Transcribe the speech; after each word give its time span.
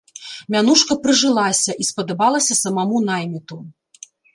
Мянушка 0.55 0.93
прыжылася, 1.03 1.71
і 1.85 1.89
спадабалася 1.91 2.61
самаму 2.65 2.97
найміту. 3.13 3.65